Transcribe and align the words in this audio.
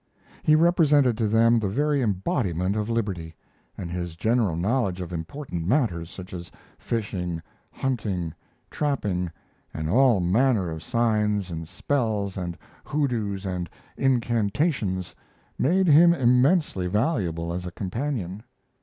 He 0.41 0.55
represented 0.55 1.15
to 1.19 1.27
them 1.27 1.59
the 1.59 1.67
very 1.67 2.01
embodiment 2.01 2.75
of 2.75 2.89
liberty, 2.89 3.35
and 3.77 3.91
his 3.91 4.15
general 4.15 4.55
knowledge 4.55 4.99
of 4.99 5.13
important 5.13 5.67
matters, 5.67 6.09
such 6.09 6.33
as 6.33 6.51
fishing, 6.79 7.39
hunting, 7.71 8.33
trapping, 8.71 9.29
and 9.75 9.87
all 9.91 10.19
manner 10.19 10.71
of 10.71 10.81
signs 10.81 11.51
and 11.51 11.67
spells 11.67 12.35
and 12.35 12.57
hoodoos 12.83 13.45
and 13.45 13.69
incantations, 13.95 15.13
made 15.59 15.85
him 15.85 16.15
immensely 16.15 16.87
valuable 16.87 17.53
as 17.53 17.67
a 17.67 17.71
companion. 17.71 18.41